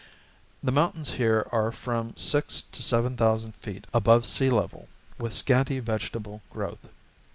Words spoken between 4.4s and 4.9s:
level,